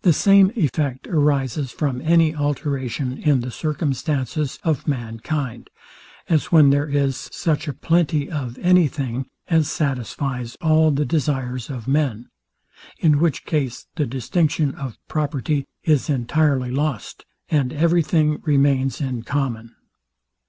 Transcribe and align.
The 0.00 0.12
same 0.12 0.50
effect 0.56 1.06
arises 1.06 1.70
from 1.70 2.00
any 2.00 2.34
alteration 2.34 3.16
in 3.18 3.42
the 3.42 3.52
circumstances 3.52 4.58
of 4.64 4.88
mankind; 4.88 5.70
as 6.28 6.46
when 6.46 6.70
there 6.70 6.88
is 6.88 7.28
such 7.30 7.68
a 7.68 7.72
plenty 7.72 8.28
of 8.28 8.58
any 8.58 8.88
thing 8.88 9.26
as 9.46 9.70
satisfies 9.70 10.56
all 10.60 10.90
the 10.90 11.04
desires 11.04 11.70
of 11.70 11.86
men: 11.86 12.26
In 12.98 13.20
which 13.20 13.44
case 13.44 13.86
the 13.94 14.04
distinction 14.04 14.74
of 14.74 14.98
property 15.06 15.68
is 15.84 16.10
entirely 16.10 16.72
lost, 16.72 17.24
and 17.48 17.72
every 17.72 18.02
thing 18.02 18.42
remains 18.44 19.00
in 19.00 19.22
common. 19.22 19.76